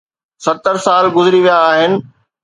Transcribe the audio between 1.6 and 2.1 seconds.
آهن.